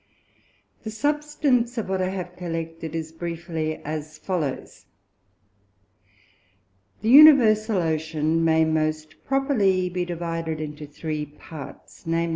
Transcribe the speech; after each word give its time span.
The 0.81 0.89
Substance 0.89 1.77
of 1.77 1.87
what 1.87 2.01
I 2.01 2.09
have 2.09 2.35
collected 2.35 2.95
is 2.95 3.11
briefly 3.11 3.75
as 3.85 4.17
follows. 4.17 4.85
The 7.03 7.09
Universal 7.09 7.77
Ocean 7.77 8.43
may 8.43 8.65
most 8.65 9.23
properly 9.25 9.89
be 9.91 10.03
divided 10.03 10.59
into 10.59 10.87
three 10.87 11.27
Parts, 11.27 12.05
_viz. 12.05 12.29